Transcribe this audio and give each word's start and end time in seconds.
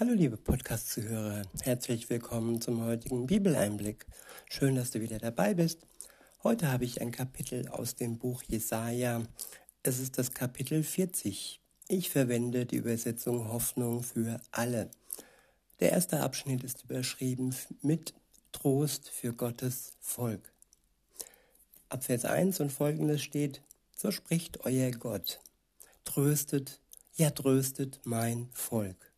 Hallo 0.00 0.14
liebe 0.14 0.38
Podcast-Zuhörer, 0.38 1.42
herzlich 1.60 2.08
willkommen 2.08 2.62
zum 2.62 2.82
heutigen 2.82 3.26
Bibeleinblick. 3.26 4.06
Schön, 4.48 4.74
dass 4.74 4.90
du 4.90 5.02
wieder 5.02 5.18
dabei 5.18 5.52
bist. 5.52 5.86
Heute 6.42 6.72
habe 6.72 6.86
ich 6.86 7.02
ein 7.02 7.12
Kapitel 7.12 7.68
aus 7.68 7.94
dem 7.94 8.16
Buch 8.16 8.42
Jesaja. 8.42 9.22
Es 9.82 9.98
ist 9.98 10.16
das 10.16 10.32
Kapitel 10.32 10.82
40. 10.82 11.60
Ich 11.88 12.08
verwende 12.08 12.64
die 12.64 12.76
Übersetzung 12.76 13.52
Hoffnung 13.52 14.02
für 14.02 14.40
alle. 14.50 14.90
Der 15.78 15.92
erste 15.92 16.20
Abschnitt 16.20 16.64
ist 16.64 16.84
überschrieben 16.84 17.54
mit 17.82 18.14
Trost 18.50 19.10
für 19.10 19.34
Gottes 19.34 19.92
Volk. 20.00 20.54
Ab 21.90 22.02
Vers 22.02 22.24
1 22.24 22.60
und 22.60 22.72
folgendes 22.72 23.20
steht, 23.20 23.60
so 23.94 24.10
spricht 24.10 24.64
euer 24.64 24.90
Gott, 24.90 25.40
tröstet, 26.06 26.80
ja 27.14 27.28
tröstet 27.28 28.00
mein 28.04 28.48
Volk 28.54 29.11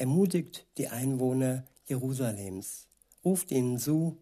ermutigt 0.00 0.66
die 0.78 0.88
Einwohner 0.88 1.64
Jerusalems, 1.86 2.86
ruft 3.22 3.50
ihnen 3.50 3.78
zu, 3.78 4.16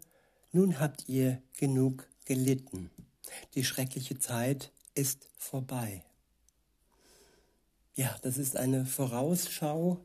nun 0.50 0.80
habt 0.80 1.08
ihr 1.08 1.40
genug 1.56 2.08
gelitten. 2.24 2.90
Die 3.54 3.64
schreckliche 3.64 4.18
Zeit 4.18 4.72
ist 4.94 5.28
vorbei. 5.38 6.02
Ja, 7.94 8.16
das 8.22 8.38
ist 8.38 8.56
eine 8.56 8.86
Vorausschau 8.86 10.00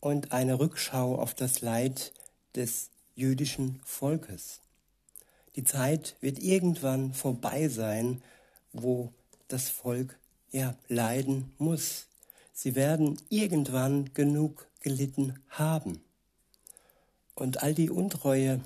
und 0.00 0.32
eine 0.32 0.58
Rückschau 0.58 1.16
auf 1.16 1.32
das 1.32 1.62
Leid 1.62 2.12
des 2.54 2.90
jüdischen 3.14 3.80
Volkes. 3.84 4.60
Die 5.56 5.64
Zeit 5.64 6.16
wird 6.20 6.38
irgendwann 6.40 7.14
vorbei 7.14 7.68
sein, 7.68 8.22
wo 8.72 9.12
das 9.48 9.70
Volk 9.70 10.18
ja 10.50 10.76
leiden 10.88 11.52
muss. 11.56 12.06
Sie 12.52 12.74
werden 12.74 13.16
irgendwann 13.30 14.12
genug 14.12 14.69
gelitten 14.80 15.38
haben. 15.48 16.00
Und 17.34 17.62
all 17.62 17.74
die 17.74 17.90
Untreue 17.90 18.60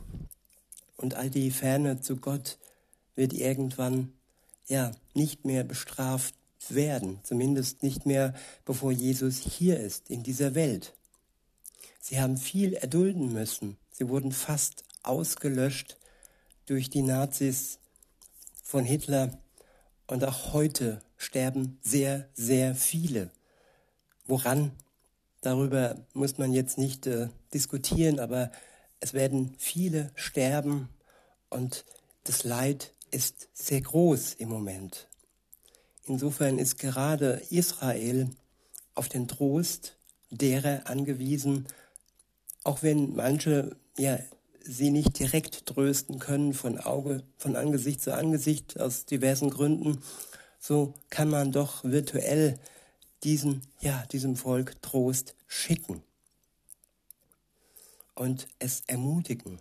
und 0.96 1.14
all 1.14 1.30
die 1.30 1.50
Ferne 1.50 2.00
zu 2.00 2.16
Gott 2.16 2.58
wird 3.14 3.32
irgendwann 3.32 4.12
ja 4.66 4.92
nicht 5.12 5.44
mehr 5.44 5.64
bestraft 5.64 6.34
werden, 6.68 7.20
zumindest 7.22 7.82
nicht 7.82 8.06
mehr 8.06 8.34
bevor 8.64 8.90
Jesus 8.90 9.38
hier 9.38 9.78
ist 9.78 10.10
in 10.10 10.22
dieser 10.22 10.54
Welt. 10.54 10.94
Sie 12.00 12.20
haben 12.20 12.36
viel 12.36 12.74
erdulden 12.74 13.32
müssen. 13.32 13.76
Sie 13.90 14.08
wurden 14.08 14.32
fast 14.32 14.84
ausgelöscht 15.02 15.96
durch 16.66 16.90
die 16.90 17.02
Nazis 17.02 17.78
von 18.62 18.84
Hitler 18.84 19.38
und 20.06 20.24
auch 20.24 20.52
heute 20.52 21.00
sterben 21.16 21.78
sehr, 21.82 22.28
sehr 22.34 22.74
viele. 22.74 23.30
Woran 24.26 24.72
Darüber 25.44 25.96
muss 26.14 26.38
man 26.38 26.54
jetzt 26.54 26.78
nicht 26.78 27.06
äh, 27.06 27.28
diskutieren, 27.52 28.18
aber 28.18 28.50
es 29.00 29.12
werden 29.12 29.54
viele 29.58 30.10
sterben 30.14 30.88
und 31.50 31.84
das 32.24 32.44
Leid 32.44 32.94
ist 33.10 33.50
sehr 33.52 33.82
groß 33.82 34.32
im 34.38 34.48
Moment. 34.48 35.06
Insofern 36.06 36.58
ist 36.58 36.78
gerade 36.78 37.42
Israel 37.50 38.30
auf 38.94 39.10
den 39.10 39.28
Trost 39.28 39.98
derer 40.30 40.86
angewiesen, 40.86 41.68
auch 42.62 42.82
wenn 42.82 43.14
manche 43.14 43.76
ja, 43.98 44.18
sie 44.62 44.88
nicht 44.88 45.18
direkt 45.18 45.66
trösten 45.66 46.20
können 46.20 46.54
von 46.54 46.78
Auge, 46.78 47.22
von 47.36 47.54
Angesicht 47.54 48.00
zu 48.00 48.14
Angesicht 48.14 48.80
aus 48.80 49.04
diversen 49.04 49.50
Gründen, 49.50 49.98
so 50.58 50.94
kann 51.10 51.28
man 51.28 51.52
doch 51.52 51.84
virtuell 51.84 52.58
diesen, 53.24 53.62
ja, 53.80 54.04
diesem 54.12 54.36
Volk 54.36 54.80
Trost 54.82 55.34
schicken 55.48 56.02
und 58.14 58.46
es 58.58 58.82
ermutigen. 58.86 59.58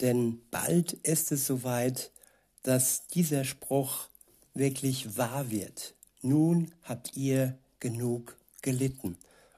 Denn 0.00 0.40
bald 0.50 0.92
ist 0.92 1.32
es 1.32 1.46
soweit, 1.46 2.10
dass 2.62 3.06
dieser 3.08 3.44
Spruch 3.44 4.08
wirklich 4.54 5.16
wahr 5.16 5.50
wird. 5.50 5.94
Nun 6.22 6.72
habt 6.82 7.16
ihr 7.16 7.56
genug 7.80 8.36
gelitten. 8.62 9.16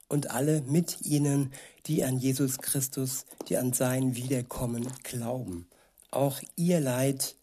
Und 0.09 0.31
alle 0.31 0.63
mit 0.63 1.03
ihnen, 1.03 1.53
die 1.87 2.05
an 2.05 2.19
Jesus 2.19 2.59
Christus, 2.59 3.27
die 3.49 3.57
an 3.57 3.73
sein 3.73 4.17
Wiederkommen 4.17 4.89
glauben. 5.03 5.69
Auch 6.11 6.41
ihr 6.57 6.81
Leid 6.81 7.37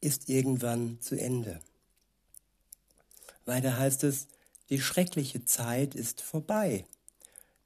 ist 0.00 0.28
irgendwann 0.28 0.98
zu 1.00 1.18
Ende. 1.18 1.60
Weiter 3.50 3.76
heißt 3.76 4.04
es, 4.04 4.28
die 4.68 4.80
schreckliche 4.80 5.44
Zeit 5.44 5.96
ist 5.96 6.22
vorbei. 6.22 6.84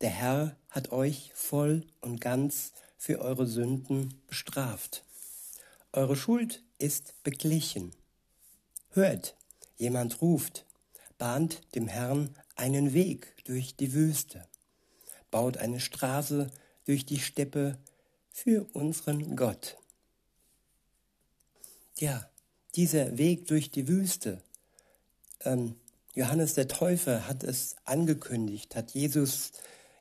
Der 0.00 0.08
Herr 0.08 0.56
hat 0.70 0.92
euch 0.92 1.30
voll 1.34 1.86
und 2.00 2.22
ganz 2.22 2.72
für 2.96 3.20
eure 3.20 3.46
Sünden 3.46 4.18
bestraft. 4.26 5.04
Eure 5.92 6.16
Schuld 6.16 6.62
ist 6.78 7.22
beglichen. 7.22 7.92
Hört, 8.92 9.36
jemand 9.76 10.22
ruft, 10.22 10.64
bahnt 11.18 11.60
dem 11.74 11.86
Herrn 11.86 12.34
einen 12.56 12.94
Weg 12.94 13.44
durch 13.44 13.76
die 13.76 13.92
Wüste, 13.92 14.48
baut 15.30 15.58
eine 15.58 15.80
Straße 15.80 16.50
durch 16.86 17.04
die 17.04 17.20
Steppe 17.20 17.76
für 18.30 18.64
unseren 18.72 19.36
Gott. 19.36 19.76
Ja, 21.98 22.26
dieser 22.74 23.18
Weg 23.18 23.48
durch 23.48 23.70
die 23.70 23.86
Wüste, 23.86 24.42
ähm, 25.44 25.76
Johannes 26.14 26.54
der 26.54 26.68
Täufer 26.68 27.26
hat 27.28 27.42
es 27.42 27.76
angekündigt, 27.84 28.76
hat 28.76 28.92
Jesus, 28.92 29.52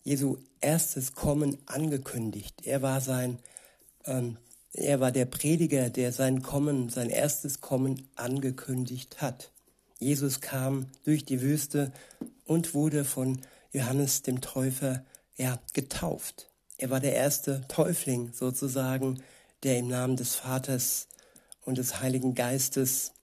Jesu 0.03 0.37
erstes 0.61 1.13
Kommen 1.13 1.57
angekündigt. 1.65 2.65
Er 2.65 2.81
war 2.81 3.01
sein, 3.01 3.39
ähm, 4.05 4.37
er 4.73 4.99
war 4.99 5.11
der 5.11 5.25
Prediger, 5.25 5.89
der 5.89 6.11
sein 6.11 6.41
Kommen, 6.41 6.89
sein 6.89 7.09
erstes 7.09 7.61
Kommen 7.61 8.07
angekündigt 8.15 9.21
hat. 9.21 9.51
Jesus 9.99 10.41
kam 10.41 10.87
durch 11.03 11.25
die 11.25 11.41
Wüste 11.41 11.91
und 12.45 12.73
wurde 12.73 13.05
von 13.05 13.41
Johannes 13.71 14.21
dem 14.21 14.41
Täufer 14.41 15.03
ja, 15.37 15.59
getauft. 15.73 16.49
Er 16.77 16.89
war 16.89 16.99
der 16.99 17.15
erste 17.15 17.65
Täufling 17.67 18.33
sozusagen, 18.33 19.23
der 19.63 19.77
im 19.77 19.87
Namen 19.87 20.17
des 20.17 20.35
Vaters 20.35 21.07
und 21.61 21.77
des 21.77 22.01
Heiligen 22.01 22.35
Geistes 22.35 23.13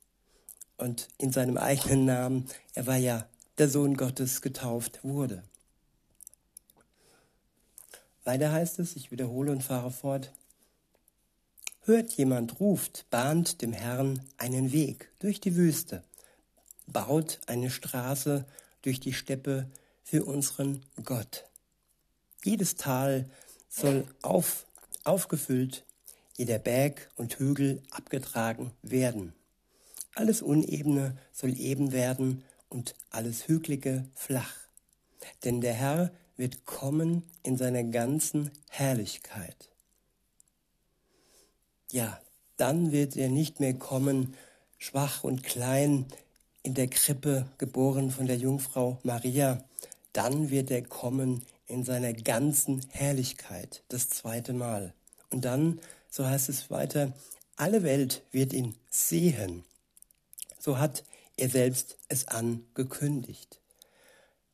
und 0.81 1.09
in 1.19 1.33
seinem 1.33 1.57
eigenen 1.57 2.05
Namen, 2.05 2.49
er 2.75 2.87
war 2.87 2.97
ja 2.97 3.29
der 3.59 3.69
Sohn 3.69 3.97
Gottes, 3.97 4.43
getauft 4.43 5.01
wurde. 5.03 5.43
Weiter 8.25 8.53
heißt 8.53 8.79
es, 8.79 8.97
ich 8.97 9.11
wiederhole 9.11 9.53
und 9.53 9.63
fahre 9.63 9.91
fort, 9.91 10.33
hört 11.83 12.13
jemand 12.13 12.61
ruft, 12.61 13.07
bahnt 13.11 13.63
dem 13.63 13.73
Herrn 13.73 14.23
einen 14.37 14.73
Weg 14.73 15.11
durch 15.19 15.41
die 15.41 15.57
Wüste, 15.57 16.03
baut 16.87 17.41
eine 17.47 17.71
Straße 17.71 18.45
durch 18.83 19.01
die 19.01 19.13
Steppe 19.13 19.71
für 20.03 20.25
unseren 20.25 20.85
Gott. 21.05 21.45
Jedes 22.45 22.77
Tal 22.77 23.29
soll 23.69 24.07
auf, 24.23 24.67
aufgefüllt, 25.05 25.85
jeder 26.37 26.59
Berg 26.59 27.11
und 27.17 27.39
Hügel 27.39 27.83
abgetragen 27.91 28.73
werden. 28.83 29.35
Alles 30.15 30.43
Unebene 30.43 31.17
soll 31.33 31.59
eben 31.59 31.93
werden 31.93 32.45
und 32.69 32.95
alles 33.11 33.49
Hügelige 33.49 34.05
flach. 34.15 34.55
Denn 35.45 35.61
der 35.61 35.75
Herr 35.75 36.11
wird 36.37 36.65
kommen 36.65 37.23
in 37.43 37.57
seiner 37.57 37.85
ganzen 37.85 38.51
Herrlichkeit. 38.69 39.69
Ja, 41.93 42.21
dann 42.57 42.93
wird 42.93 43.17
er 43.17 43.29
nicht 43.29 43.61
mehr 43.61 43.75
kommen, 43.75 44.35
schwach 44.79 45.25
und 45.25 45.43
klein, 45.43 46.07
in 46.63 46.75
der 46.75 46.89
Krippe 46.89 47.47
geboren 47.59 48.11
von 48.11 48.27
der 48.27 48.37
Jungfrau 48.37 48.99
Maria. 49.03 49.65
Dann 50.13 50.51
wird 50.51 50.71
er 50.71 50.83
kommen 50.83 51.43
in 51.67 51.85
seiner 51.85 52.13
ganzen 52.13 52.85
Herrlichkeit, 52.91 53.83
das 53.89 54.11
zweite 54.11 54.53
Mal. 54.53 54.93
Und 55.31 55.45
dann, 55.45 55.81
so 56.11 56.27
heißt 56.27 56.49
es 56.49 56.71
weiter, 56.71 57.13
alle 57.57 57.83
Welt 57.83 58.23
wird 58.33 58.53
ihn 58.53 58.75
sehen 58.91 59.65
so 60.61 60.79
hat 60.79 61.03
er 61.37 61.49
selbst 61.49 61.99
es 62.09 62.29
angekündigt. 62.29 63.61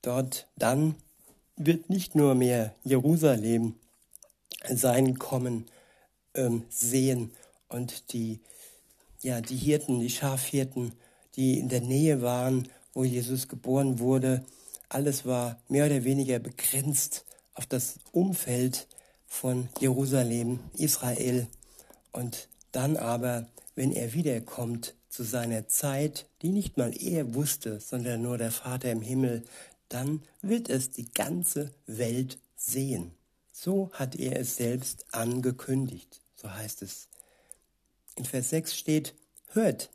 Dort 0.00 0.48
dann 0.56 0.94
wird 1.56 1.90
nicht 1.90 2.14
nur 2.14 2.34
mehr 2.34 2.74
Jerusalem 2.84 3.74
sein 4.68 5.18
Kommen 5.18 5.66
ähm, 6.34 6.64
sehen 6.68 7.32
und 7.68 8.12
die, 8.12 8.40
ja, 9.22 9.40
die 9.40 9.56
Hirten, 9.56 10.00
die 10.00 10.10
Schafhirten, 10.10 10.92
die 11.34 11.58
in 11.58 11.68
der 11.68 11.80
Nähe 11.80 12.22
waren, 12.22 12.68
wo 12.94 13.04
Jesus 13.04 13.48
geboren 13.48 13.98
wurde, 13.98 14.44
alles 14.88 15.26
war 15.26 15.60
mehr 15.68 15.86
oder 15.86 16.04
weniger 16.04 16.38
begrenzt 16.38 17.24
auf 17.54 17.66
das 17.66 17.98
Umfeld 18.12 18.86
von 19.26 19.68
Jerusalem, 19.80 20.60
Israel. 20.74 21.48
Und 22.12 22.48
dann 22.72 22.96
aber, 22.96 23.48
wenn 23.74 23.92
er 23.92 24.12
wiederkommt, 24.12 24.94
zu 25.16 25.24
seiner 25.24 25.66
Zeit, 25.66 26.26
die 26.42 26.50
nicht 26.50 26.76
mal 26.76 26.92
er 26.94 27.34
wusste, 27.34 27.80
sondern 27.80 28.20
nur 28.20 28.36
der 28.36 28.52
Vater 28.52 28.92
im 28.92 29.00
Himmel, 29.00 29.44
dann 29.88 30.22
wird 30.42 30.68
es 30.68 30.90
die 30.90 31.10
ganze 31.10 31.72
Welt 31.86 32.38
sehen. 32.54 33.12
So 33.50 33.90
hat 33.94 34.16
er 34.16 34.38
es 34.38 34.56
selbst 34.56 35.06
angekündigt. 35.12 36.20
So 36.34 36.52
heißt 36.52 36.82
es. 36.82 37.08
In 38.16 38.26
Vers 38.26 38.50
6 38.50 38.76
steht, 38.76 39.14
hört, 39.48 39.88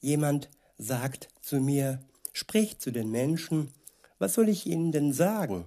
jemand 0.00 0.48
sagt 0.78 1.28
zu 1.42 1.56
mir, 1.56 2.00
spricht 2.32 2.80
zu 2.80 2.92
den 2.92 3.10
Menschen, 3.10 3.72
was 4.20 4.34
soll 4.34 4.48
ich 4.48 4.64
ihnen 4.66 4.92
denn 4.92 5.12
sagen? 5.12 5.66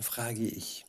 Frage 0.00 0.42
ich. 0.42 0.86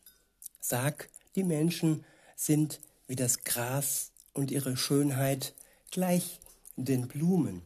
Sag, 0.60 1.10
die 1.36 1.44
Menschen 1.44 2.04
sind 2.36 2.80
wie 3.06 3.16
das 3.16 3.44
Gras 3.44 4.10
und 4.34 4.50
ihre 4.50 4.76
Schönheit 4.78 5.54
gleich 5.94 6.40
den 6.76 7.08
Blumen. 7.08 7.62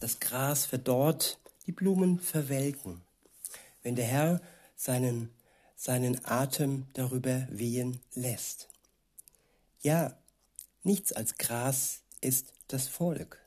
Das 0.00 0.20
Gras 0.20 0.66
verdorrt, 0.66 1.38
die 1.66 1.72
Blumen 1.72 2.20
verwelken. 2.20 3.00
Wenn 3.82 3.96
der 3.96 4.04
Herr 4.04 4.42
seinen, 4.76 5.30
seinen 5.76 6.22
Atem 6.26 6.86
darüber 6.92 7.48
wehen 7.50 7.98
lässt. 8.14 8.68
Ja, 9.80 10.14
nichts 10.82 11.12
als 11.12 11.38
Gras 11.38 12.02
ist 12.20 12.52
das 12.68 12.86
Volk. 12.86 13.40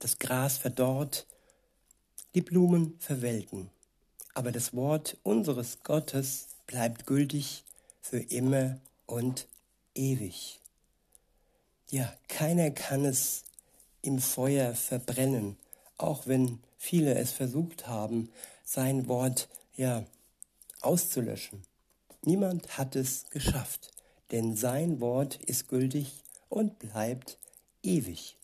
Das 0.00 0.18
Gras 0.18 0.58
verdorrt, 0.58 1.26
die 2.34 2.42
Blumen 2.42 2.98
verwelken, 3.00 3.70
aber 4.34 4.52
das 4.52 4.74
Wort 4.74 5.16
unseres 5.22 5.82
Gottes 5.82 6.48
bleibt 6.66 7.06
gültig 7.06 7.64
für 8.02 8.18
immer 8.18 8.78
und 9.06 9.46
ewig. 9.94 10.60
Ja, 11.90 12.12
keiner 12.28 12.70
kann 12.70 13.04
es 13.04 13.44
im 14.02 14.18
Feuer 14.18 14.74
verbrennen, 14.74 15.56
auch 15.98 16.26
wenn 16.26 16.60
viele 16.76 17.14
es 17.14 17.32
versucht 17.32 17.86
haben, 17.86 18.30
sein 18.64 19.06
Wort 19.08 19.48
ja 19.76 20.04
auszulöschen. 20.80 21.62
Niemand 22.22 22.78
hat 22.78 22.96
es 22.96 23.28
geschafft, 23.30 23.90
denn 24.30 24.56
sein 24.56 25.00
Wort 25.00 25.36
ist 25.44 25.68
gültig 25.68 26.22
und 26.48 26.78
bleibt 26.78 27.38
ewig. 27.82 28.36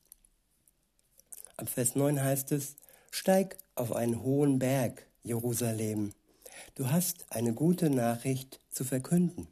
Ab 1.56 1.68
Vers 1.68 1.94
9 1.94 2.22
heißt 2.22 2.52
es, 2.52 2.76
steig 3.10 3.56
auf 3.74 3.92
einen 3.92 4.22
hohen 4.22 4.58
Berg, 4.58 5.06
Jerusalem. 5.22 6.12
Du 6.74 6.90
hast 6.90 7.26
eine 7.30 7.52
gute 7.54 7.90
Nachricht 7.90 8.60
zu 8.70 8.84
verkünden. 8.84 9.48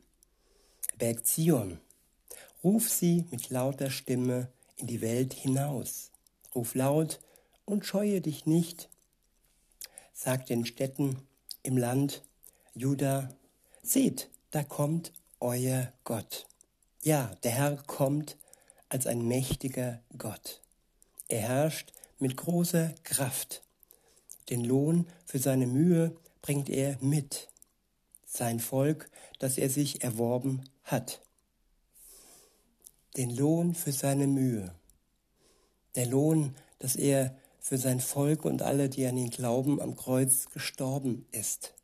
Berg 0.99 1.27
Zion, 1.27 1.79
ruf 2.63 2.89
sie 2.89 3.25
mit 3.31 3.51
lauter 3.51 3.91
Stimme 3.91 4.49
in 4.77 4.87
die 4.87 5.01
Welt 5.01 5.35
hinaus. 5.35 6.11
Ruf 6.55 6.75
laut 6.75 7.21
und 7.65 7.85
scheue 7.85 8.21
dich 8.21 8.47
nicht. 8.47 8.89
Sag 10.13 10.47
den 10.47 10.65
Städten 10.65 11.23
im 11.63 11.77
Land 11.77 12.23
Juda, 12.75 13.29
seht, 13.83 14.31
da 14.51 14.63
kommt 14.63 15.13
euer 15.41 15.93
Gott. 16.05 16.47
Ja, 17.03 17.35
der 17.43 17.53
Herr 17.53 17.77
kommt 17.77 18.37
als 18.89 19.07
ein 19.07 19.27
mächtiger 19.27 20.01
Gott. 20.17 20.61
Er 21.29 21.41
herrscht 21.41 21.93
mit 22.19 22.37
großer 22.37 22.95
Kraft. 23.05 23.63
Den 24.49 24.65
Lohn 24.65 25.07
für 25.27 25.39
seine 25.39 25.67
Mühe 25.67 26.17
bringt 26.41 26.69
er 26.71 26.97
mit. 27.01 27.49
Sein 28.25 28.61
Volk, 28.61 29.11
das 29.39 29.59
er 29.59 29.71
sich 29.71 30.03
erworben 30.03 30.65
hat. 30.85 31.21
Den 33.19 33.37
Lohn 33.37 33.75
für 33.75 33.93
seine 33.93 34.29
Mühe. 34.29 34.73
Der 35.97 36.07
Lohn, 36.07 36.55
dass 36.79 36.95
er 36.95 37.37
für 37.59 37.77
sein 37.77 38.01
Volk 38.01 38.45
und 38.45 38.63
alle, 38.63 38.89
die 38.89 39.05
an 39.07 39.17
ihn 39.17 39.31
glauben, 39.31 39.83
am 39.83 39.97
Kreuz 39.97 40.49
gestorben 40.51 41.27
ist. 41.33 41.75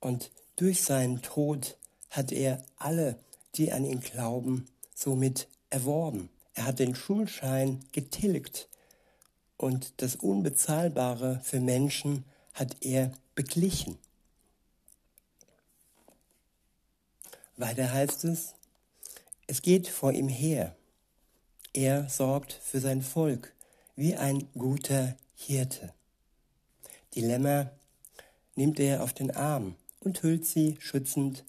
Und 0.00 0.32
durch 0.56 0.82
seinen 0.82 1.22
Tod 1.22 1.78
hat 2.10 2.32
er 2.32 2.64
alle, 2.76 3.16
die 3.54 3.72
an 3.72 3.84
ihn 3.84 4.00
glauben, 4.00 4.66
somit 4.92 5.46
erworben. 5.70 6.28
Er 6.54 6.66
hat 6.66 6.80
den 6.80 6.96
Schulschein 6.96 7.78
getilgt 7.92 8.68
und 9.56 9.94
das 9.98 10.16
Unbezahlbare 10.16 11.40
für 11.44 11.60
Menschen 11.60 12.24
hat 12.54 12.76
er 12.80 13.12
beglichen. 13.36 13.98
Weiter 17.56 17.92
heißt 17.92 18.24
es, 18.24 18.54
es 19.46 19.62
geht 19.62 19.88
vor 19.88 20.12
ihm 20.12 20.28
her. 20.28 20.76
Er 21.72 22.08
sorgt 22.08 22.52
für 22.52 22.80
sein 22.80 23.02
Volk 23.02 23.54
wie 23.96 24.14
ein 24.14 24.48
guter 24.54 25.16
Hirte. 25.34 25.92
Die 27.14 27.20
Lämmer 27.20 27.70
nimmt 28.54 28.80
er 28.80 29.02
auf 29.02 29.12
den 29.12 29.30
Arm 29.30 29.76
und 30.00 30.22
hüllt 30.22 30.46
sie 30.46 30.76
schützend 30.80 31.44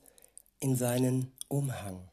in 0.60 0.76
seinen 0.76 1.32
Umhang. 1.48 2.08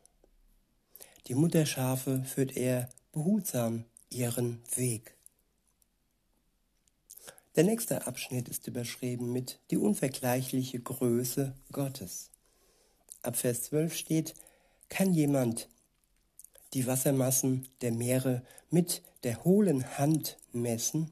Die 1.27 1.35
Mutterschafe 1.35 2.25
führt 2.25 2.56
er 2.56 2.88
behutsam 3.12 3.85
ihren 4.11 4.61
Weg. 4.75 5.15
Der 7.56 7.65
nächste 7.65 8.06
Abschnitt 8.06 8.49
ist 8.49 8.67
überschrieben 8.69 9.32
mit 9.32 9.59
die 9.71 9.77
unvergleichliche 9.77 10.81
Größe 10.81 11.55
Gottes. 11.73 12.31
Ab 13.23 13.37
Vers 13.37 13.65
12 13.65 13.94
steht, 13.94 14.35
kann 14.91 15.15
jemand 15.15 15.69
die 16.75 16.87
Wassermassen 16.87 17.67
der 17.81 17.93
Meere 17.93 18.43
mit 18.69 19.03
der 19.25 19.45
hohlen 19.45 19.97
Hand 19.97 20.39
messen 20.53 21.11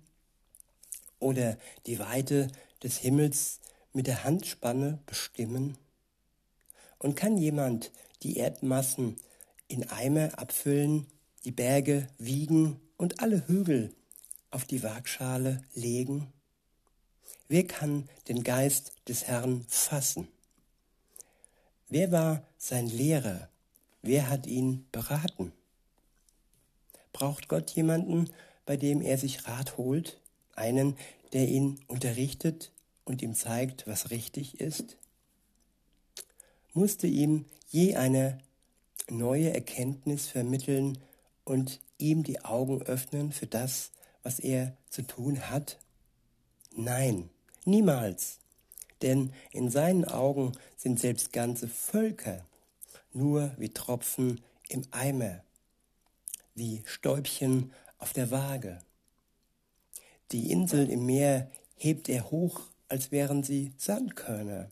oder 1.18 1.56
die 1.86 1.98
Weite 1.98 2.48
des 2.82 2.98
Himmels 2.98 3.60
mit 3.92 4.06
der 4.06 4.24
Handspanne 4.24 4.98
bestimmen? 5.06 5.78
Und 6.98 7.14
kann 7.14 7.38
jemand 7.38 7.92
die 8.22 8.36
Erdmassen 8.36 9.16
in 9.68 9.88
Eimer 9.88 10.38
abfüllen, 10.38 11.06
die 11.44 11.52
Berge 11.52 12.08
wiegen 12.18 12.80
und 12.96 13.20
alle 13.20 13.46
Hügel 13.46 13.94
auf 14.50 14.64
die 14.64 14.82
Waagschale 14.82 15.62
legen? 15.74 16.32
Wer 17.48 17.66
kann 17.66 18.08
den 18.26 18.42
Geist 18.42 18.92
des 19.06 19.26
Herrn 19.26 19.64
fassen? 19.68 20.28
Wer 21.88 22.12
war 22.12 22.46
sein 22.58 22.88
Lehrer? 22.88 23.48
Wer 24.02 24.30
hat 24.30 24.46
ihn 24.46 24.86
beraten? 24.92 25.52
Braucht 27.12 27.48
Gott 27.48 27.70
jemanden, 27.70 28.30
bei 28.64 28.76
dem 28.76 29.00
er 29.00 29.18
sich 29.18 29.46
Rat 29.46 29.76
holt? 29.76 30.20
Einen, 30.54 30.96
der 31.32 31.48
ihn 31.48 31.80
unterrichtet 31.88 32.72
und 33.04 33.22
ihm 33.22 33.34
zeigt, 33.34 33.86
was 33.86 34.10
richtig 34.10 34.60
ist? 34.60 34.96
Musste 36.74 37.06
ihm 37.06 37.44
je 37.70 37.96
eine 37.96 38.38
neue 39.10 39.52
Erkenntnis 39.52 40.28
vermitteln 40.28 40.98
und 41.44 41.80
ihm 41.98 42.22
die 42.22 42.44
Augen 42.44 42.82
öffnen 42.82 43.32
für 43.32 43.46
das, 43.46 43.90
was 44.22 44.38
er 44.38 44.76
zu 44.90 45.02
tun 45.02 45.50
hat? 45.50 45.78
Nein, 46.76 47.30
niemals. 47.64 48.38
Denn 49.02 49.32
in 49.50 49.70
seinen 49.70 50.04
Augen 50.04 50.52
sind 50.76 51.00
selbst 51.00 51.32
ganze 51.32 51.68
Völker 51.68 52.44
nur 53.18 53.52
wie 53.58 53.68
Tropfen 53.68 54.40
im 54.68 54.82
Eimer, 54.90 55.42
wie 56.54 56.82
Stäubchen 56.86 57.72
auf 57.98 58.12
der 58.12 58.30
Waage. 58.30 58.78
Die 60.32 60.50
Insel 60.50 60.88
im 60.88 61.04
Meer 61.06 61.50
hebt 61.76 62.08
er 62.08 62.30
hoch, 62.30 62.60
als 62.88 63.10
wären 63.10 63.42
sie 63.42 63.72
Sandkörner. 63.76 64.70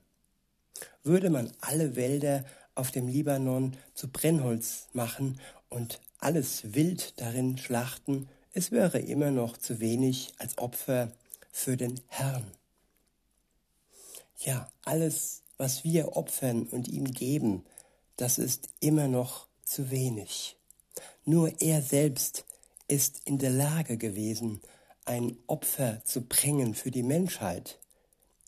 Würde 1.03 1.31
man 1.31 1.53
alle 1.61 1.97
Wälder 1.97 2.45
auf 2.75 2.91
dem 2.91 3.09
Libanon 3.09 3.77
zu 3.95 4.09
Brennholz 4.09 4.89
machen 4.93 5.41
und 5.69 6.01
alles 6.19 6.75
Wild 6.75 7.21
darin 7.21 7.59
schlachten, 7.59 8.29
es 8.53 8.71
wäre 8.71 8.99
immer 8.99 9.31
noch 9.31 9.57
zu 9.57 9.81
wenig 9.81 10.33
als 10.39 10.57
Opfer 10.59 11.13
für 11.53 11.77
den 11.77 12.01
Herrn. 12.09 12.51
Ja, 14.39 14.71
alles, 14.85 15.43
was 15.57 15.85
wir 15.85 16.17
opfern 16.17 16.65
und 16.65 16.89
ihm 16.89 17.05
geben, 17.13 17.65
das 18.17 18.39
ist 18.39 18.69
immer 18.81 19.09
noch 19.09 19.47
zu 19.65 19.91
wenig. 19.91 20.57
Nur 21.25 21.61
er 21.61 21.83
selbst 21.83 22.45
ist 22.89 23.21
in 23.25 23.39
der 23.39 23.51
Lage 23.51 23.97
gewesen, 23.97 24.61
ein 25.05 25.37
Opfer 25.47 26.03
zu 26.05 26.23
bringen 26.23 26.75
für 26.75 26.91
die 26.91 27.03
Menschheit, 27.03 27.79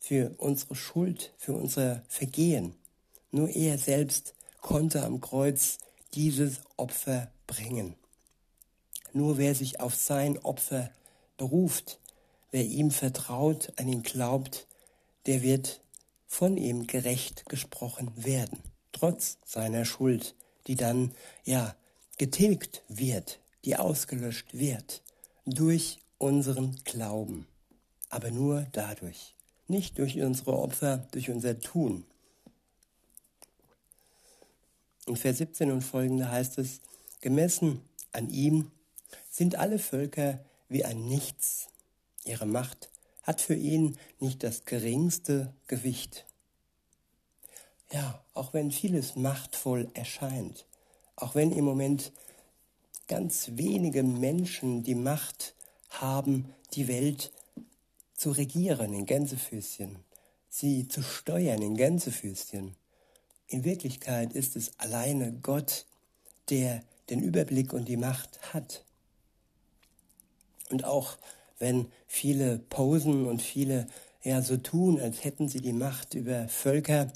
für 0.01 0.35
unsere 0.39 0.75
Schuld, 0.75 1.33
für 1.37 1.55
unser 1.55 2.03
Vergehen. 2.09 2.75
Nur 3.31 3.49
er 3.51 3.79
selbst 3.79 4.35
konnte 4.61 5.05
am 5.05 5.21
Kreuz 5.21 5.79
dieses 6.15 6.61
Opfer 6.77 7.31
bringen. 7.47 7.95
Nur 9.13 9.39
wer 9.39 9.55
sich 9.55 9.81
auf 9.81 9.95
sein 9.95 10.39
Opfer 10.39 10.91
beruft, 11.37 12.01
wer 12.51 12.65
ihm 12.65 12.91
vertraut, 12.91 13.73
an 13.77 13.89
ihn 13.89 14.03
glaubt, 14.03 14.67
der 15.27 15.43
wird 15.43 15.81
von 16.27 16.57
ihm 16.57 16.87
gerecht 16.87 17.47
gesprochen 17.49 18.11
werden, 18.17 18.63
trotz 18.93 19.39
seiner 19.45 19.85
Schuld, 19.85 20.35
die 20.67 20.75
dann, 20.75 21.13
ja, 21.45 21.75
getilgt 22.19 22.83
wird, 22.89 23.41
die 23.65 23.77
ausgelöscht 23.77 24.55
wird, 24.55 25.03
durch 25.47 25.99
unseren 26.19 26.77
Glauben. 26.85 27.47
Aber 28.11 28.31
nur 28.31 28.67
dadurch, 28.73 29.35
nicht 29.67 29.99
durch 29.99 30.21
unsere 30.21 30.59
Opfer, 30.59 31.09
durch 31.13 31.31
unser 31.31 31.59
Tun. 31.61 32.05
In 35.07 35.17
Vers 35.17 35.39
17 35.39 35.71
und 35.71 35.83
folgende 35.83 36.31
heißt 36.31 36.59
es, 36.59 36.81
gemessen 37.21 37.81
an 38.13 38.31
ihm 38.31 38.71
sind 39.31 39.57
alle 39.57 39.79
Völker 39.79 40.45
wie 40.69 40.85
ein 40.85 41.07
Nichts. 41.07 41.69
Ihre 42.25 42.47
Macht 42.47 42.91
hat 43.23 43.41
für 43.41 43.55
ihn 43.55 43.97
nicht 44.21 44.43
das 44.43 44.65
geringste 44.65 45.55
Gewicht. 45.67 46.27
Ja, 47.93 48.23
auch 48.35 48.53
wenn 48.53 48.71
vieles 48.71 49.17
machtvoll 49.17 49.89
erscheint, 49.95 50.67
auch 51.17 51.35
wenn 51.35 51.53
im 51.53 51.65
Moment 51.65 52.13
ganz 53.07 53.51
wenige 53.55 54.03
Menschen 54.03 54.83
die 54.83 54.95
Macht 54.95 55.55
haben, 55.89 56.53
die 56.75 56.87
Welt 56.87 57.33
zu 58.15 58.31
regieren 58.31 58.93
in 58.93 59.07
Gänsefüßchen, 59.07 59.97
sie 60.51 60.89
zu 60.89 61.03
steuern 61.03 61.63
in 61.63 61.77
Gänsefüßchen. 61.77 62.77
In 63.49 63.65
Wirklichkeit 63.65 64.35
ist 64.35 64.57
es 64.57 64.79
alleine 64.79 65.33
Gott, 65.33 65.87
der 66.51 66.83
den 67.09 67.23
Überblick 67.23 67.73
und 67.73 67.89
die 67.89 67.97
Macht 67.97 68.53
hat. 68.53 68.85
Und 70.69 70.85
auch 70.85 71.17
wenn 71.59 71.91
viele 72.07 72.59
posen 72.59 73.27
und 73.27 73.41
viele 73.41 73.87
ja 74.23 74.43
so 74.43 74.59
tun, 74.59 75.01
als 75.01 75.25
hätten 75.25 75.49
sie 75.49 75.61
die 75.61 75.73
Macht 75.73 76.13
über 76.15 76.49
Völker, 76.49 77.11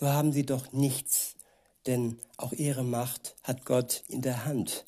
so 0.00 0.08
haben 0.08 0.32
sie 0.32 0.46
doch 0.46 0.72
nichts, 0.72 1.34
denn 1.86 2.18
auch 2.38 2.54
ihre 2.54 2.82
Macht 2.82 3.36
hat 3.42 3.66
Gott 3.66 4.02
in 4.08 4.22
der 4.22 4.46
Hand. 4.46 4.86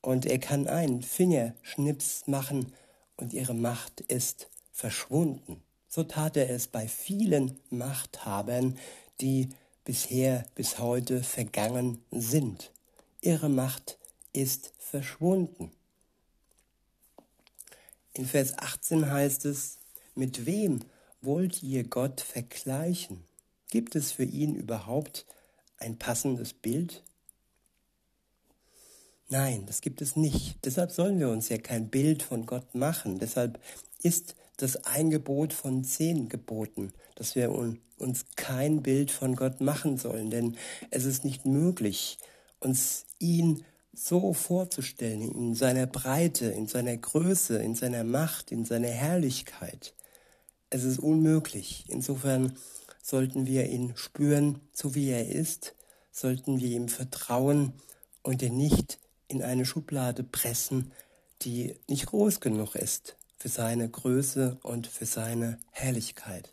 Und 0.00 0.26
er 0.26 0.40
kann 0.40 0.66
einen 0.66 1.02
Fingerschnips 1.02 2.26
machen 2.26 2.72
und 3.16 3.32
ihre 3.32 3.54
Macht 3.54 4.00
ist 4.00 4.48
verschwunden. 4.72 5.62
So 5.88 6.02
tat 6.02 6.36
er 6.36 6.50
es 6.50 6.66
bei 6.66 6.88
vielen 6.88 7.56
Machthabern, 7.70 8.76
die 9.20 9.50
bisher 9.84 10.44
bis 10.56 10.80
heute 10.80 11.22
vergangen 11.22 12.02
sind. 12.10 12.72
Ihre 13.20 13.48
Macht 13.48 13.96
ist 14.32 14.72
verschwunden. 14.76 15.70
In 18.12 18.26
Vers 18.26 18.58
18 18.58 19.08
heißt 19.08 19.44
es, 19.44 19.78
mit 20.16 20.46
wem 20.46 20.80
wollt 21.20 21.62
ihr 21.62 21.84
Gott 21.84 22.20
vergleichen? 22.20 23.27
Gibt 23.70 23.96
es 23.96 24.12
für 24.12 24.24
ihn 24.24 24.54
überhaupt 24.54 25.26
ein 25.78 25.98
passendes 25.98 26.52
Bild? 26.52 27.02
Nein, 29.28 29.66
das 29.66 29.82
gibt 29.82 30.00
es 30.00 30.16
nicht. 30.16 30.56
Deshalb 30.64 30.90
sollen 30.90 31.18
wir 31.18 31.28
uns 31.28 31.50
ja 31.50 31.58
kein 31.58 31.90
Bild 31.90 32.22
von 32.22 32.46
Gott 32.46 32.74
machen. 32.74 33.18
Deshalb 33.18 33.60
ist 34.02 34.34
das 34.56 34.84
ein 34.86 35.10
Gebot 35.10 35.52
von 35.52 35.84
zehn 35.84 36.28
Geboten, 36.28 36.92
dass 37.14 37.34
wir 37.34 37.50
uns 37.50 38.24
kein 38.36 38.82
Bild 38.82 39.10
von 39.10 39.36
Gott 39.36 39.60
machen 39.60 39.98
sollen, 39.98 40.30
denn 40.30 40.56
es 40.90 41.04
ist 41.04 41.24
nicht 41.24 41.46
möglich, 41.46 42.18
uns 42.58 43.06
ihn 43.18 43.64
so 43.92 44.32
vorzustellen, 44.32 45.22
in 45.22 45.54
seiner 45.54 45.86
Breite, 45.86 46.46
in 46.46 46.66
seiner 46.66 46.96
Größe, 46.96 47.58
in 47.58 47.74
seiner 47.74 48.04
Macht, 48.04 48.50
in 48.50 48.64
seiner 48.64 48.88
Herrlichkeit. 48.88 49.94
Es 50.70 50.84
ist 50.84 50.98
unmöglich. 50.98 51.84
Insofern 51.88 52.56
sollten 53.08 53.46
wir 53.46 53.66
ihn 53.70 53.96
spüren, 53.96 54.60
so 54.74 54.94
wie 54.94 55.08
er 55.08 55.26
ist, 55.26 55.74
sollten 56.12 56.60
wir 56.60 56.68
ihm 56.68 56.88
vertrauen 56.88 57.72
und 58.22 58.42
ihn 58.42 58.58
nicht 58.58 58.98
in 59.28 59.42
eine 59.42 59.64
Schublade 59.64 60.22
pressen, 60.22 60.92
die 61.40 61.74
nicht 61.88 62.06
groß 62.06 62.40
genug 62.40 62.74
ist 62.74 63.16
für 63.38 63.48
seine 63.48 63.88
Größe 63.88 64.58
und 64.62 64.86
für 64.88 65.06
seine 65.06 65.58
Herrlichkeit. 65.70 66.52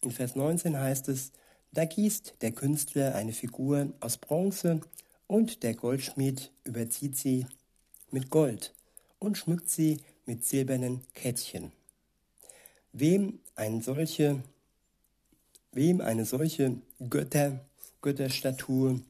In 0.00 0.10
Vers 0.10 0.36
19 0.36 0.78
heißt 0.78 1.08
es, 1.10 1.32
da 1.72 1.84
gießt 1.84 2.36
der 2.40 2.52
Künstler 2.52 3.14
eine 3.14 3.32
Figur 3.32 3.92
aus 4.00 4.16
Bronze 4.16 4.80
und 5.26 5.62
der 5.62 5.74
Goldschmied 5.74 6.50
überzieht 6.64 7.18
sie 7.18 7.46
mit 8.10 8.30
Gold 8.30 8.72
und 9.18 9.36
schmückt 9.36 9.68
sie 9.68 10.00
mit 10.24 10.46
silbernen 10.46 11.02
Kettchen. 11.12 11.72
Wem, 12.96 13.40
ein 13.56 13.82
solche, 13.82 14.40
wem 15.72 16.00
eine 16.00 16.24
solche 16.24 16.76
Götter, 17.10 17.58
Götterstatue 18.02 19.00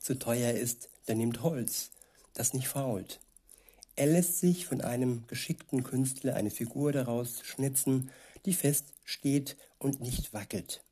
zu 0.00 0.18
teuer 0.18 0.52
ist, 0.52 0.88
der 1.06 1.16
nimmt 1.16 1.42
Holz, 1.42 1.90
das 2.32 2.54
nicht 2.54 2.68
fault. 2.68 3.20
Er 3.96 4.06
lässt 4.06 4.38
sich 4.38 4.64
von 4.64 4.80
einem 4.80 5.26
geschickten 5.26 5.82
Künstler 5.82 6.36
eine 6.36 6.50
Figur 6.50 6.90
daraus 6.90 7.42
schnitzen, 7.44 8.10
die 8.46 8.54
fest 8.54 8.86
steht 9.04 9.58
und 9.78 10.00
nicht 10.00 10.32
wackelt. 10.32 10.82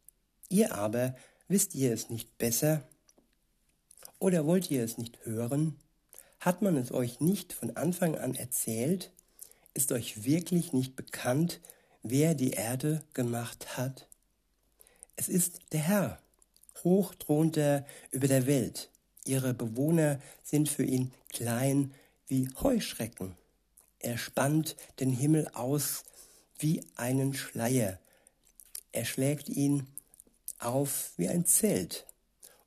Ihr 0.50 0.74
aber, 0.74 1.16
wisst 1.48 1.74
ihr 1.74 1.90
es 1.90 2.10
nicht 2.10 2.36
besser? 2.36 2.82
Oder 4.18 4.44
wollt 4.44 4.70
ihr 4.70 4.84
es 4.84 4.98
nicht 4.98 5.24
hören? 5.24 5.76
Hat 6.38 6.60
man 6.60 6.76
es 6.76 6.92
euch 6.92 7.20
nicht 7.20 7.54
von 7.54 7.78
Anfang 7.78 8.14
an 8.14 8.34
erzählt? 8.34 9.10
Ist 9.72 9.90
euch 9.90 10.24
wirklich 10.24 10.74
nicht 10.74 10.96
bekannt, 10.96 11.62
wer 12.04 12.34
die 12.34 12.50
Erde 12.50 13.02
gemacht 13.14 13.76
hat? 13.76 14.06
Es 15.16 15.28
ist 15.28 15.58
der 15.72 15.80
Herr, 15.80 16.18
hoch 16.84 17.14
thront 17.14 17.56
er 17.56 17.86
über 18.10 18.28
der 18.28 18.46
Welt. 18.46 18.90
Ihre 19.24 19.54
Bewohner 19.54 20.20
sind 20.42 20.68
für 20.68 20.84
ihn 20.84 21.12
klein 21.30 21.94
wie 22.28 22.48
Heuschrecken. 22.62 23.34
Er 23.98 24.18
spannt 24.18 24.76
den 25.00 25.10
Himmel 25.10 25.48
aus 25.54 26.04
wie 26.58 26.84
einen 26.94 27.32
Schleier. 27.32 27.98
Er 28.92 29.06
schlägt 29.06 29.48
ihn 29.48 29.86
auf 30.58 31.12
wie 31.16 31.28
ein 31.28 31.46
Zelt, 31.46 32.06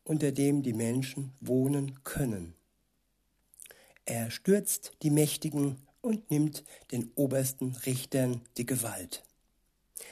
unter 0.04 0.32
dem 0.32 0.64
die 0.64 0.74
Menschen 0.74 1.34
wohnen 1.42 2.04
können. 2.04 2.56
Er 4.06 4.32
stürzt 4.32 4.94
die 5.04 5.12
Mächtigen 5.12 5.78
und 6.02 6.32
nimmt 6.32 6.64
den 6.92 7.12
obersten 7.16 7.74
Richtern 7.86 8.42
die 8.58 8.66
Gewalt. 8.66 9.27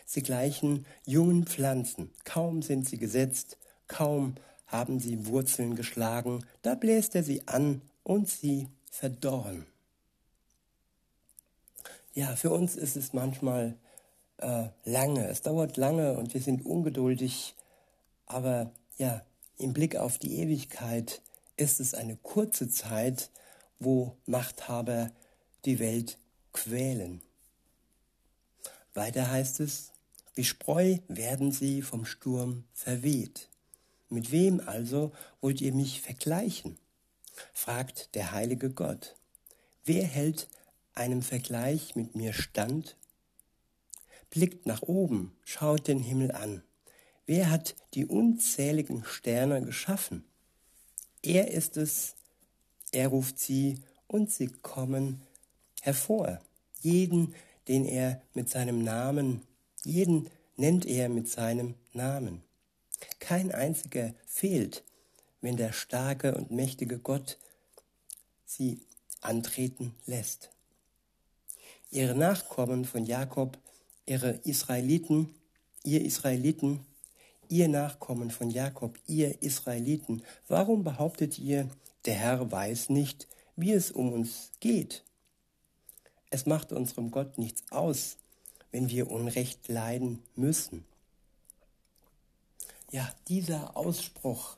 Sie 0.06 0.22
gleichen 0.22 0.86
jungen 1.06 1.46
Pflanzen, 1.46 2.12
kaum 2.24 2.62
sind 2.62 2.88
sie 2.88 2.98
gesetzt, 2.98 3.58
kaum 3.88 4.36
haben 4.68 5.00
sie 5.00 5.28
Wurzeln 5.28 5.76
geschlagen, 5.76 6.46
da 6.62 6.76
bläst 6.76 7.16
er 7.16 7.24
sie 7.24 7.48
an 7.48 7.82
und 8.04 8.30
sie 8.30 8.68
verdorren. 8.90 9.66
Ja, 12.14 12.36
für 12.36 12.50
uns 12.50 12.76
ist 12.76 12.96
es 12.96 13.14
manchmal 13.14 13.76
äh, 14.38 14.68
lange, 14.86 15.28
es 15.28 15.42
dauert 15.42 15.78
lange 15.78 16.18
und 16.18 16.34
wir 16.34 16.42
sind 16.42 16.66
ungeduldig, 16.66 17.56
aber 18.26 18.72
ja, 18.98 19.24
im 19.58 19.74
Blick 19.74 19.96
auf 19.96 20.18
die 20.18 20.40
Ewigkeit 20.40 21.22
ist 21.58 21.80
es 21.80 21.94
eine 21.94 22.16
kurze 22.18 22.70
Zeit, 22.70 23.30
wo 23.80 24.16
Machthaber 24.26 25.12
die 25.66 25.80
Welt 25.80 26.18
quälen. 26.54 27.22
Weiter 28.96 29.30
heißt 29.30 29.60
es, 29.60 29.92
wie 30.34 30.44
Spreu 30.44 30.98
werden 31.08 31.52
sie 31.52 31.82
vom 31.82 32.06
Sturm 32.06 32.64
verweht. 32.74 33.50
Mit 34.10 34.32
wem 34.32 34.62
also 34.62 35.12
wollt 35.42 35.62
ihr 35.62 35.74
mich 35.74 36.02
vergleichen? 36.02 36.78
fragt 37.54 38.16
der 38.16 38.32
heilige 38.32 38.70
Gott. 38.72 39.16
Wer 39.84 40.06
hält 40.06 40.48
einem 40.94 41.22
Vergleich 41.22 41.96
mit 41.96 42.16
mir 42.16 42.32
stand? 42.32 42.96
Blickt 44.30 44.66
nach 44.66 44.82
oben, 44.82 45.36
schaut 45.44 45.88
den 45.88 46.00
Himmel 46.00 46.32
an. 46.32 46.64
Wer 47.26 47.50
hat 47.50 47.76
die 47.94 48.06
unzähligen 48.06 49.04
Sterne 49.04 49.62
geschaffen? 49.62 50.24
Er 51.22 51.52
ist 51.52 51.76
es, 51.76 52.16
er 52.92 53.10
ruft 53.10 53.40
sie 53.40 53.82
und 54.08 54.32
sie 54.32 54.48
kommen 54.48 55.22
hervor. 55.82 56.40
Jeden, 56.82 57.36
den 57.68 57.86
er 57.86 58.22
mit 58.34 58.50
seinem 58.50 58.84
Namen, 58.84 59.42
jeden 59.84 60.30
nennt 60.58 60.86
er 60.86 61.10
mit 61.10 61.30
seinem 61.30 61.76
Namen. 61.94 62.44
Kein 63.20 63.52
einziger 63.52 64.14
fehlt, 64.26 64.84
wenn 65.42 65.58
der 65.58 65.74
starke 65.74 66.36
und 66.36 66.52
mächtige 66.52 67.00
Gott 67.00 67.38
sie 68.46 68.80
antreten 69.22 69.96
lässt. 70.06 70.52
Ihre 71.92 72.16
Nachkommen 72.16 72.86
von 72.86 73.06
Jakob, 73.06 73.58
ihre 74.06 74.32
Israeliten, 74.44 75.34
ihr 75.84 76.04
Israeliten, 76.04 76.86
ihr 77.50 77.68
Nachkommen 77.68 78.32
von 78.32 78.50
Jakob, 78.50 79.00
ihr 79.08 79.42
Israeliten, 79.42 80.24
warum 80.48 80.84
behauptet 80.84 81.40
ihr, 81.40 81.70
der 82.06 82.16
Herr 82.16 82.52
weiß 82.52 82.90
nicht, 82.90 83.28
wie 83.56 83.72
es 83.72 83.92
um 83.92 84.12
uns 84.12 84.52
geht? 84.60 85.04
Es 86.36 86.46
macht 86.46 86.74
unserem 86.74 87.12
Gott 87.12 87.38
nichts 87.38 87.64
aus, 87.72 88.18
wenn 88.70 88.90
wir 88.90 89.10
Unrecht 89.10 89.70
leiden 89.70 90.22
müssen. 90.36 90.84
Ja, 92.92 93.10
dieser 93.30 93.78
Ausspruch, 93.78 94.58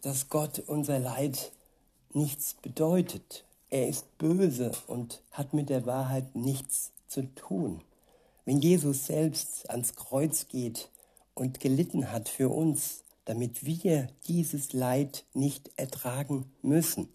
dass 0.00 0.30
Gott 0.30 0.60
unser 0.60 0.98
Leid 0.98 1.52
nichts 2.14 2.54
bedeutet, 2.54 3.44
er 3.68 3.88
ist 3.90 4.16
böse 4.16 4.72
und 4.86 5.20
hat 5.30 5.52
mit 5.52 5.68
der 5.68 5.84
Wahrheit 5.84 6.34
nichts 6.34 6.92
zu 7.08 7.24
tun. 7.34 7.82
Wenn 8.46 8.62
Jesus 8.62 9.04
selbst 9.04 9.68
ans 9.68 9.96
Kreuz 9.96 10.48
geht 10.48 10.88
und 11.34 11.60
gelitten 11.60 12.10
hat 12.10 12.30
für 12.30 12.48
uns, 12.48 13.04
damit 13.26 13.66
wir 13.66 14.08
dieses 14.28 14.72
Leid 14.72 15.26
nicht 15.34 15.72
ertragen 15.76 16.50
müssen, 16.62 17.10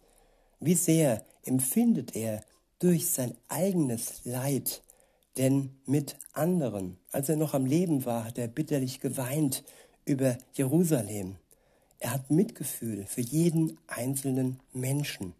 wie 0.60 0.75
sehr 0.75 1.25
empfindet 1.46 2.15
er 2.15 2.43
durch 2.84 3.10
sein 3.10 3.38
eigenes 3.48 4.25
Leid 4.25 4.84
denn 5.38 5.75
mit 5.86 6.18
anderen, 6.34 6.98
als 7.12 7.30
er 7.30 7.38
noch 7.38 7.54
am 7.54 7.66
Leben 7.66 8.06
war, 8.06 8.25
hat 8.25 8.38
er 8.38 8.48
bitterlich 8.48 9.00
geweint 9.00 9.63
über 10.06 10.38
Jerusalem. 10.54 11.38
Er 12.00 12.12
hat 12.12 12.30
Mitgefühl 12.30 13.06
für 13.06 13.22
jeden 13.22 13.80
einzelnen 13.88 14.60
Menschen, 14.74 15.34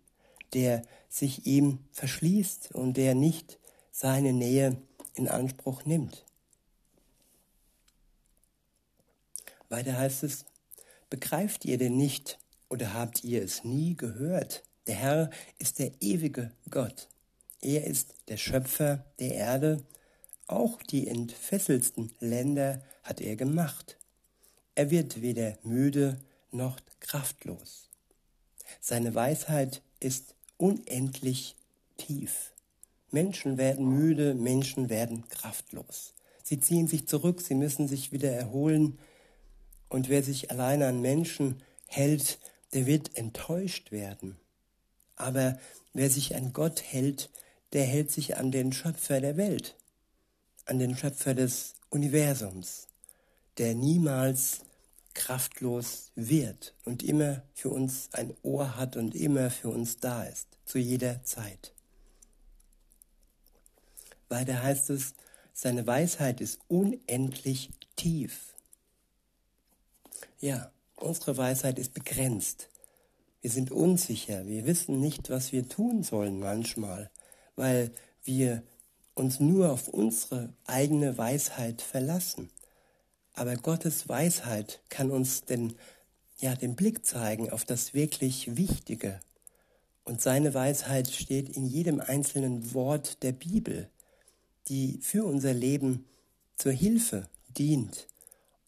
der 0.54 0.84
sich 1.10 1.46
ihm 1.46 1.80
verschließt 1.92 2.72
und 2.74 2.96
der 2.96 3.14
nicht 3.14 3.60
seine 3.92 4.32
Nähe 4.34 4.78
in 5.16 5.28
Anspruch 5.28 5.86
nimmt. 5.86 6.26
Weiter 9.68 9.98
heißt 9.98 10.24
es, 10.24 10.46
begreift 11.10 11.66
ihr 11.66 11.78
denn 11.78 11.98
nicht 11.98 12.40
oder 12.70 12.94
habt 12.94 13.24
ihr 13.24 13.44
es 13.44 13.64
nie 13.64 13.96
gehört? 13.96 14.64
Der 14.88 14.96
Herr 14.96 15.30
ist 15.60 15.80
der 15.80 15.92
ewige 16.00 16.52
Gott. 16.70 17.10
Er 17.64 17.86
ist 17.86 18.16
der 18.28 18.36
Schöpfer 18.36 19.06
der 19.20 19.36
Erde. 19.36 19.86
Auch 20.48 20.84
die 20.84 21.08
entfesselsten 21.08 22.12
Länder 22.20 22.84
hat 23.04 23.22
er 23.22 23.38
gemacht. 23.38 23.98
Er 24.76 24.92
wird 24.92 25.22
weder 25.22 25.58
müde 25.64 26.20
noch 26.52 26.78
kraftlos. 27.00 27.90
Seine 28.82 29.16
Weisheit 29.16 29.82
ist 30.02 30.36
unendlich 30.58 31.56
tief. 31.96 32.52
Menschen 33.12 33.58
werden 33.58 33.88
müde, 33.88 34.34
Menschen 34.34 34.90
werden 34.90 35.30
kraftlos. 35.30 36.16
Sie 36.44 36.60
ziehen 36.60 36.88
sich 36.90 37.08
zurück, 37.08 37.40
sie 37.40 37.56
müssen 37.56 37.88
sich 37.88 38.12
wieder 38.12 38.32
erholen. 38.32 39.00
Und 39.88 40.10
wer 40.10 40.22
sich 40.22 40.52
allein 40.52 40.84
an 40.84 41.00
Menschen 41.00 41.64
hält, 41.88 42.40
der 42.74 42.88
wird 42.88 43.16
enttäuscht 43.16 43.94
werden. 43.94 44.38
Aber 45.16 45.58
wer 45.94 46.10
sich 46.10 46.36
an 46.36 46.52
Gott 46.52 46.84
hält, 46.84 47.30
der 47.74 47.86
hält 47.86 48.12
sich 48.12 48.38
an 48.38 48.52
den 48.52 48.72
Schöpfer 48.72 49.20
der 49.20 49.36
Welt, 49.36 49.76
an 50.66 50.80
den 50.80 50.96
Schöpfer 50.96 51.34
des 51.34 51.74
Universums, 51.90 52.88
der 53.58 53.76
niemals 53.76 54.62
kraftlos 55.14 56.12
wird 56.16 56.74
und 56.86 57.04
immer 57.04 57.44
für 57.54 57.70
uns 57.70 58.10
ein 58.14 58.34
Ohr 58.44 58.78
hat 58.78 58.96
und 58.96 59.16
immer 59.16 59.50
für 59.50 59.70
uns 59.70 59.98
da 59.98 60.24
ist, 60.24 60.48
zu 60.66 60.80
jeder 60.80 61.24
Zeit. 61.24 61.74
Weiter 64.30 64.64
heißt 64.64 64.90
es, 64.90 65.14
seine 65.54 65.86
Weisheit 65.86 66.42
ist 66.42 66.60
unendlich 66.68 67.70
tief. 67.96 68.56
Ja, 70.40 70.72
unsere 70.96 71.38
Weisheit 71.38 71.78
ist 71.78 71.94
begrenzt. 71.94 72.70
Wir 73.42 73.52
sind 73.52 73.72
unsicher, 73.72 74.48
wir 74.48 74.66
wissen 74.66 75.00
nicht, 75.00 75.30
was 75.30 75.52
wir 75.52 75.68
tun 75.68 76.02
sollen 76.02 76.40
manchmal 76.40 77.12
weil 77.56 77.92
wir 78.24 78.64
uns 79.16 79.40
nur 79.40 79.72
auf 79.72 79.88
unsere 79.88 80.54
eigene 80.66 81.18
Weisheit 81.18 81.82
verlassen. 81.82 82.50
Aber 83.34 83.56
Gottes 83.56 84.10
Weisheit 84.10 84.82
kann 84.90 85.12
uns 85.12 85.44
den, 85.46 85.74
ja, 86.40 86.56
den 86.56 86.76
Blick 86.76 87.06
zeigen 87.06 87.50
auf 87.50 87.66
das 87.66 87.94
wirklich 87.94 88.56
Wichtige. 88.56 89.20
Und 90.04 90.22
seine 90.22 90.54
Weisheit 90.54 91.10
steht 91.10 91.50
in 91.50 91.66
jedem 91.66 92.02
einzelnen 92.02 92.74
Wort 92.74 93.24
der 93.24 93.32
Bibel, 93.32 93.90
die 94.68 95.00
für 95.02 95.26
unser 95.26 95.54
Leben 95.54 96.06
zur 96.58 96.72
Hilfe 96.72 97.28
dient. 97.58 98.08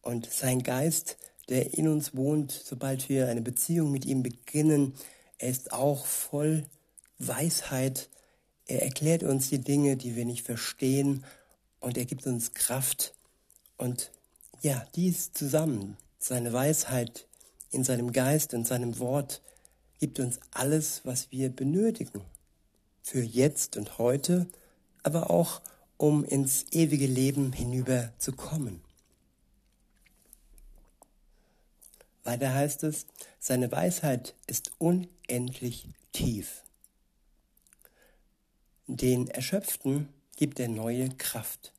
Und 0.01 0.31
sein 0.31 0.63
Geist, 0.63 1.17
der 1.49 1.73
in 1.73 1.87
uns 1.87 2.15
wohnt, 2.15 2.51
sobald 2.51 3.09
wir 3.09 3.27
eine 3.27 3.41
Beziehung 3.41 3.91
mit 3.91 4.05
ihm 4.05 4.24
beginnen, 4.24 4.93
er 5.37 5.50
ist 5.50 5.74
auch 5.74 6.05
voll 6.05 6.65
Weisheit 7.19 8.09
er 8.67 8.83
erklärt 8.83 9.23
uns 9.23 9.49
die 9.49 9.59
Dinge, 9.59 9.95
die 9.95 10.15
wir 10.15 10.25
nicht 10.25 10.43
verstehen 10.43 11.23
und 11.79 11.97
er 11.97 12.05
gibt 12.05 12.25
uns 12.25 12.53
Kraft. 12.53 13.13
Und 13.77 14.11
ja, 14.61 14.85
dies 14.95 15.31
zusammen, 15.33 15.97
seine 16.17 16.51
Weisheit 16.51 17.27
in 17.71 17.83
seinem 17.83 18.11
Geist 18.11 18.53
und 18.53 18.65
seinem 18.65 18.99
Wort, 18.99 19.41
gibt 19.99 20.19
uns 20.19 20.39
alles, 20.51 21.01
was 21.03 21.31
wir 21.31 21.49
benötigen. 21.49 22.21
Für 23.01 23.21
jetzt 23.21 23.77
und 23.77 23.97
heute, 23.97 24.47
aber 25.03 25.29
auch 25.29 25.61
um 25.97 26.25
ins 26.25 26.65
ewige 26.71 27.07
Leben 27.07 27.53
hinüber 27.53 28.11
zu 28.17 28.33
kommen. 28.33 28.81
Weiter 32.23 32.53
heißt 32.53 32.83
es, 32.83 33.05
seine 33.39 33.71
Weisheit 33.71 34.33
ist 34.47 34.71
unendlich 34.79 35.87
tief. 36.11 36.64
Den 38.87 39.27
Erschöpften 39.29 40.09
gibt 40.35 40.59
er 40.59 40.67
neue 40.67 41.09
Kraft 41.09 41.74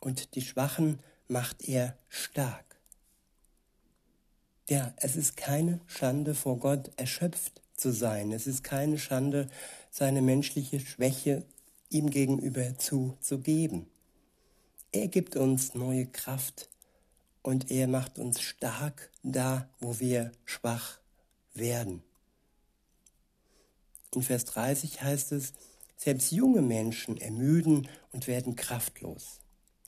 und 0.00 0.36
die 0.36 0.40
Schwachen 0.40 1.00
macht 1.26 1.68
er 1.68 1.98
stark. 2.08 2.64
Ja, 4.68 4.94
es 4.98 5.16
ist 5.16 5.36
keine 5.36 5.80
Schande 5.88 6.36
vor 6.36 6.60
Gott 6.60 6.92
erschöpft 6.96 7.60
zu 7.74 7.92
sein. 7.92 8.30
Es 8.30 8.46
ist 8.46 8.62
keine 8.62 8.98
Schande, 8.98 9.48
seine 9.90 10.22
menschliche 10.22 10.78
Schwäche 10.78 11.44
ihm 11.88 12.08
gegenüber 12.08 12.78
zuzugeben. 12.78 13.88
Er 14.92 15.08
gibt 15.08 15.34
uns 15.34 15.74
neue 15.74 16.06
Kraft 16.06 16.68
und 17.42 17.72
er 17.72 17.88
macht 17.88 18.16
uns 18.16 18.40
stark 18.40 19.10
da, 19.24 19.68
wo 19.80 19.98
wir 19.98 20.30
schwach 20.44 21.00
werden. 21.54 22.04
In 24.14 24.22
Vers 24.22 24.44
30 24.44 25.02
heißt 25.02 25.32
es, 25.32 25.52
selbst 25.98 26.30
junge 26.30 26.62
Menschen 26.62 27.16
ermüden 27.16 27.88
und 28.12 28.28
werden 28.28 28.56
kraftlos. 28.56 29.40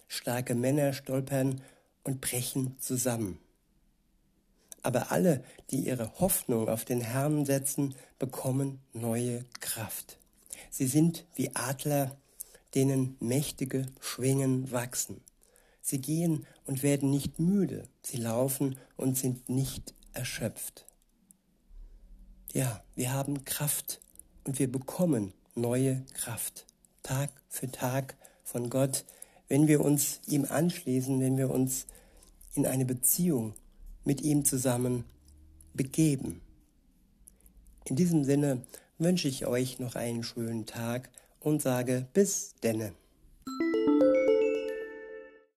Starke 0.09 0.57
Männer 0.57 0.93
stolpern 0.93 1.63
und 2.03 2.21
brechen 2.21 2.77
zusammen. 2.81 3.39
Aber 4.83 5.13
alle, 5.13 5.45
die 5.71 5.87
ihre 5.87 6.19
Hoffnung 6.19 6.69
auf 6.69 6.85
den 6.85 7.01
Herrn 7.01 7.47
setzen, 7.47 7.95
bekommen 8.19 8.81
neue 8.93 9.45
Kraft. 9.61 10.19
Sie 10.71 10.87
sind 10.87 11.27
wie 11.37 11.55
Adler, 11.55 12.19
denen 12.75 13.17
mächtige 13.21 13.87
Schwingen 14.01 14.73
wachsen. 14.73 15.21
Sie 15.81 16.01
gehen 16.01 16.45
und 16.65 16.83
werden 16.83 17.11
nicht 17.11 17.39
müde, 17.39 17.89
sie 18.03 18.17
laufen 18.17 18.79
und 18.97 19.17
sind 19.17 19.49
nicht 19.49 19.95
erschöpft. 20.13 20.87
Ja, 22.53 22.83
wir 22.97 23.13
haben 23.13 23.45
Kraft 23.45 24.01
und 24.45 24.59
wir 24.59 24.71
bekommen 24.71 25.33
neue 25.55 26.05
Kraft, 26.15 26.67
Tag 27.03 27.31
für 27.49 27.71
Tag 27.71 28.17
von 28.45 28.71
Gott, 28.71 29.05
wenn 29.49 29.67
wir 29.67 29.81
uns 29.81 30.21
ihm 30.27 30.47
anschließen, 30.49 31.21
wenn 31.21 31.37
wir 31.37 31.51
uns 31.51 31.87
in 32.55 32.67
eine 32.67 32.85
Beziehung 32.85 33.55
mit 34.05 34.21
ihm 34.23 34.45
zusammen 34.45 35.05
begeben. 35.75 36.41
In 37.85 37.97
diesem 37.97 38.25
Sinne 38.25 38.63
wünsche 38.99 39.29
ich 39.29 39.47
euch 39.47 39.79
noch 39.79 39.97
einen 39.97 40.23
schönen 40.23 40.67
Tag 40.67 41.11
und 41.41 41.63
sage 41.63 42.07
bis 42.13 42.55
denne. 42.63 42.93